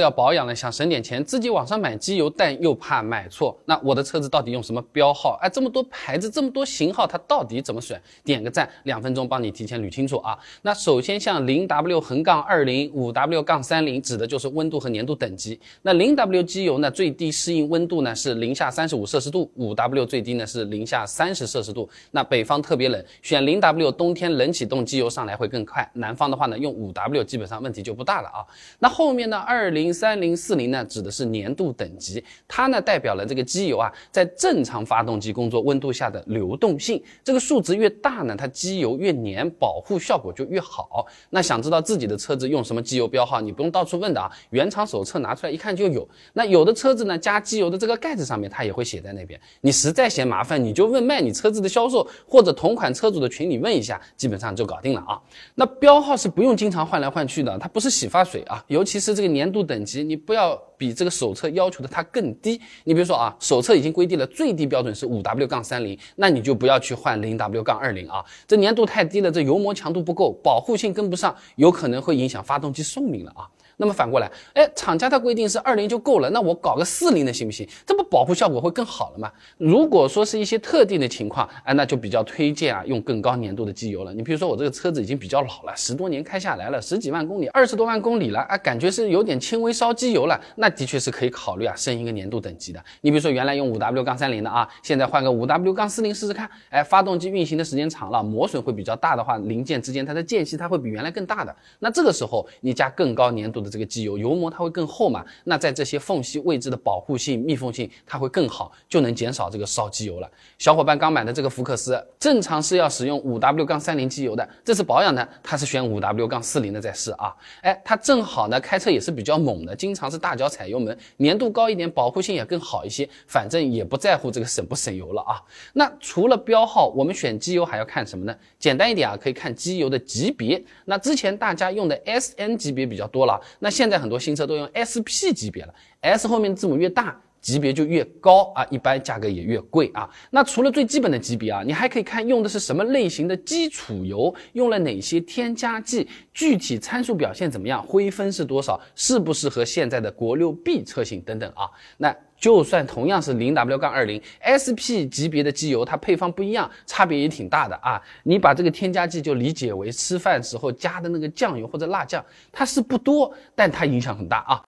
[0.00, 3.56] 要保养了，想省点钱，自己网上买机油，但又怕买错。
[3.64, 5.38] 那我的车子到底用什么标号？
[5.40, 8.00] 哎，这么多牌子，这么多型号，它到底怎么选？
[8.24, 10.36] 点个赞，两分钟帮你提前捋清楚啊。
[10.62, 15.60] 那首先像零 W 横杠二零五 W 杠三零，指的就是温度和粘度等级。
[15.82, 21.88] 那零 W 机油呢，最低适应温度呢是零下三十五摄氏度，五 W 最低呢是零下三十摄氏度。
[22.10, 25.88] 那北方特别冷，选零 W 冬天冷启动机油上来会更快。
[25.94, 28.44] 南方的话呢，用五 W 基本上问题就不大了啊。
[28.78, 29.83] 那后面呢，二零。
[29.84, 37.02] 零三零四零呢，指的是粘度等级，它呢代表了这个机油啊，在正常发动机工作温度下的流动性。
[37.22, 41.06] 这个数值越大呢，它机油越粘，保护效果就越好。
[41.28, 46.08] 那想知道自己的车子用什么机油标号，你不用到处问的啊，原厂手册拿出来一看就有。
[46.32, 49.38] 那有的车子呢，加机油的这个盖子上面它也会写在那边。
[49.60, 55.20] 你实在嫌麻烦，你就问卖你车子的销售或者同款车主的群里问一下，基本上就搞定了啊。
[55.54, 59.73] 那标号是不用经常换来换去的，它不是洗发水啊，尤其是这个粘度等。
[59.74, 62.60] 等级你不要比这个手册要求的它更低。
[62.84, 68.24] 你比如说啊，手册已经规定了最低标准是五 W 杠三零，那你就不要去换零 W 杠二零啊。
[68.46, 73.48] 这粘度太低了，这油膜强度不够，保护性跟不上，有可能会影响发动机寿命了啊。
[73.76, 77.68] 那么反过来，哎，厂家它规定是二零就够了，那我搞个四零的行不行？
[78.04, 79.30] 保护效果会更好了嘛？
[79.58, 84.12] 如果说是一些特定的情况，哎，那就比较推荐啊用更高粘度的机油了。
[84.14, 92.84] 你比如说我这个车子已经比较老了，十多年开下来了，十几万公里，二十多万公里了，啊，感觉是有点轻微烧机油了，那的确是可以考虑啊升一个粘度等级的。
[93.00, 101.54] 你比如说原来用五 W 杠三零的啊，现在换个五 W 杠四零试试看，哎，发动机运行的时间长了，磨损会比较大的话，零件之间它的间隙它会比原来更大的。
[101.78, 105.24] 那这个时候你加更高粘度的这个机油，油膜它会更厚嘛？
[105.44, 110.30] 那在这些缝隙位置的保护性、密封性，它会更好，就能减少这个烧机油了。
[110.58, 117.34] 小伙伴刚买的这个福克斯，正常是要使用五 W 杠三零机油的，这次保养呢，它是选五 W 杠四零的在试啊。
[117.62, 123.08] 哎，它正好呢，开车也是比较猛的，经常是大脚踩油门，粘度高一点，保护性也更好一些。
[123.26, 125.40] 反正也不在乎这个省不省油了啊。
[125.72, 128.36] 那除了标号，我们选机油还要看什么呢？
[128.58, 130.62] 简单一点啊，可以看机油的级别。
[130.84, 140.08] 那之前大家用的 SN 级别比较多了，那现在很多新车都用 SP 级别了，S 后面字母越大，级别就越高啊，一般价格也越贵啊。
[140.30, 151.68] 那除了最基本的级别啊，你还可以看用的是什么类型的基础油，用了哪些添加剂，具体参数表现怎么样，灰分是多少，适不适合现在的国六 B 车型等等啊。
[151.98, 158.00] 那就算同样是零 W 杠二零 SP 级别的机油，它配方不一样，差别也挺大的啊。
[158.22, 164.62] 你把这个添加剂就理解为吃饭时候加的那个酱油或者辣酱，它是不多，但它影响很大啊。